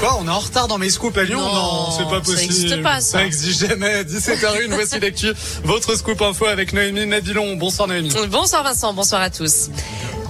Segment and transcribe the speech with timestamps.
[0.00, 2.42] Quoi On est en retard dans mes scoops à Lyon Non, c'est pas ça possible.
[2.44, 3.24] existe pas, ça.
[3.24, 4.02] existe jamais.
[4.04, 5.32] 17h01, voici l'actu.
[5.64, 7.56] Votre scoop info avec Noémie Nadilon.
[7.56, 8.10] Bonsoir Noémie.
[8.30, 9.68] Bonsoir Vincent, bonsoir à tous.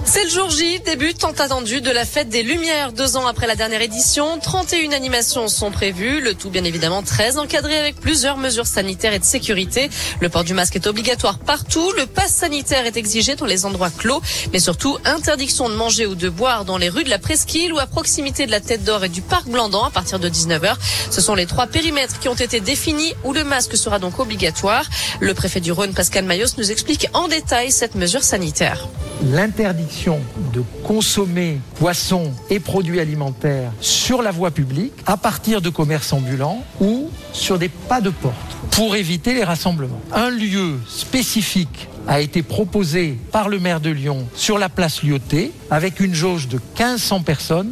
[0.03, 2.91] C'est le jour J, début tant attendu de la fête des Lumières.
[2.91, 7.37] Deux ans après la dernière édition, 31 animations sont prévues, le tout bien évidemment très
[7.37, 9.89] encadré avec plusieurs mesures sanitaires et de sécurité.
[10.19, 13.91] Le port du masque est obligatoire partout, le pass sanitaire est exigé dans les endroits
[13.91, 17.71] clos, mais surtout interdiction de manger ou de boire dans les rues de la Presqu'île
[17.71, 20.75] ou à proximité de la Tête d'Or et du Parc Blandan à partir de 19h.
[21.09, 24.83] Ce sont les trois périmètres qui ont été définis où le masque sera donc obligatoire.
[25.19, 28.87] Le préfet du Rhône, Pascal Mayos, nous explique en détail cette mesure sanitaire
[30.53, 36.63] de consommer poissons et produits alimentaires sur la voie publique à partir de commerces ambulants
[36.79, 38.35] ou sur des pas de porte
[38.71, 39.99] pour éviter les rassemblements.
[40.13, 45.51] Un lieu spécifique a été proposé par le maire de Lyon sur la place Lyoté
[45.69, 47.71] avec une jauge de 1500 personnes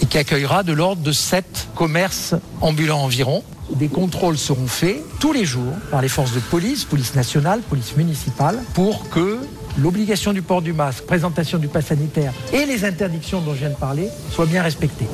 [0.00, 3.42] et qui accueillera de l'ordre de 7 commerces ambulants environ.
[3.74, 7.96] Des contrôles seront faits tous les jours par les forces de police, police nationale, police
[7.96, 9.38] municipale, pour que
[9.78, 13.70] l'obligation du port du masque, présentation du pass sanitaire et les interdictions dont je viens
[13.70, 15.08] de parler soient bien respectées.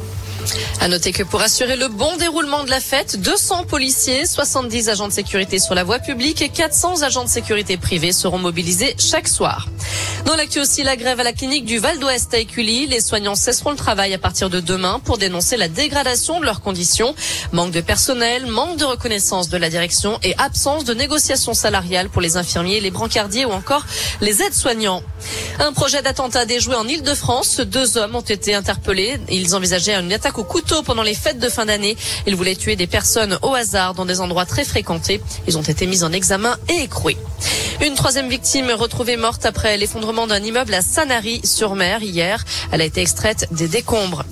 [0.81, 5.09] À noter que pour assurer le bon déroulement de la fête, 200 policiers, 70 agents
[5.09, 9.29] de sécurité sur la voie publique et 400 agents de sécurité privés seront mobilisés chaque
[9.29, 9.69] soir.
[10.25, 12.87] Dans l'actu aussi, la grève à la clinique du Val d'Ouest à Écully.
[12.87, 16.61] Les soignants cesseront le travail à partir de demain pour dénoncer la dégradation de leurs
[16.61, 17.15] conditions.
[17.53, 22.23] Manque de personnel, manque de reconnaissance de la direction et absence de négociations salariales pour
[22.23, 23.85] les infirmiers, les brancardiers ou encore
[24.21, 25.03] les aides-soignants.
[25.59, 27.61] Un projet d'attentat déjoué en Ile-de-France.
[27.61, 29.21] Deux hommes ont été interpellés.
[29.31, 31.97] Ils envisageaient une attaque au couteau pendant les fêtes de fin d'année.
[32.27, 35.21] Ils voulaient tuer des personnes au hasard dans des endroits très fréquentés.
[35.47, 37.17] Ils ont été mis en examen et écroués.
[37.85, 42.45] Une troisième victime retrouvée morte après l'effondrement d'un immeuble à Sanary-sur-Mer hier.
[42.71, 44.25] Elle a été extraite des décombres.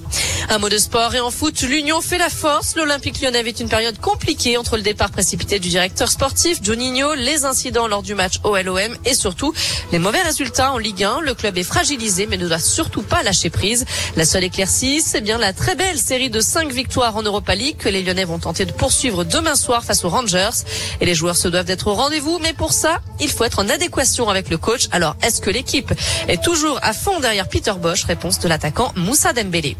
[0.53, 2.75] Un mot de sport et en foot, l'Union fait la force.
[2.75, 7.45] L'Olympique lyonnais vit une période compliquée entre le départ précipité du directeur sportif Juninho, les
[7.45, 9.55] incidents lors du match OLOM et surtout
[9.93, 11.21] les mauvais résultats en Ligue 1.
[11.21, 13.85] Le club est fragilisé mais ne doit surtout pas lâcher prise.
[14.17, 17.77] La seule éclaircie, c'est bien la très belle série de cinq victoires en Europa League
[17.77, 20.65] que les Lyonnais vont tenter de poursuivre demain soir face aux Rangers.
[21.01, 23.69] Et les joueurs se doivent d'être au rendez-vous, mais pour ça, il faut être en
[23.69, 24.89] adéquation avec le coach.
[24.91, 25.93] Alors, est-ce que l'équipe
[26.27, 28.03] est toujours à fond derrière Peter Bosch?
[28.03, 29.77] Réponse de l'attaquant Moussa Dembélé.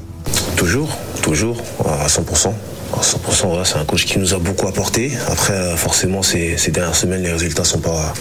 [0.61, 1.57] Toujours, toujours,
[1.87, 2.53] à 100%.
[2.93, 5.11] À 100%, c'est un coach qui nous a beaucoup apporté.
[5.29, 8.13] Après, forcément, ces, dernières semaines, les résultats sont pas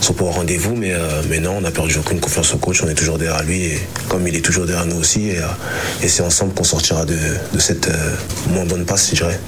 [0.00, 2.82] sont pas au rendez-vous, mais, euh, mais non, on n'a perdu aucune confiance au coach.
[2.82, 6.08] On est toujours derrière lui, et comme il est toujours derrière nous aussi, et, euh,
[6.08, 7.18] c'est ensemble qu'on sortira de,
[7.58, 8.14] cette euh,
[8.48, 9.38] moins bonne passe, je dirais.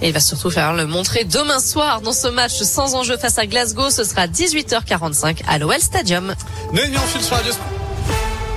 [0.00, 3.38] Et il va surtout faire le montrer demain soir dans ce match sans enjeu face
[3.38, 3.90] à Glasgow.
[3.90, 6.36] Ce sera 18h45 à l'OL Stadium.
[6.72, 7.20] sur